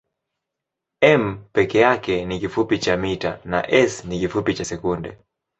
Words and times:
m 1.01 1.45
peke 1.53 1.79
yake 1.79 2.25
ni 2.25 2.39
kifupi 2.39 2.77
cha 2.79 2.97
mita 2.97 3.39
na 3.45 3.69
s 3.69 4.05
ni 4.05 4.19
kifupi 4.19 4.53
cha 4.53 4.65
sekunde. 4.65 5.17